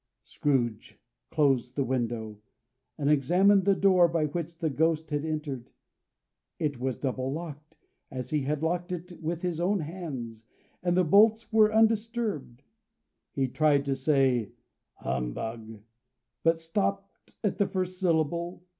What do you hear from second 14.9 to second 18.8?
"Humbug!" but stopped at the first syllable.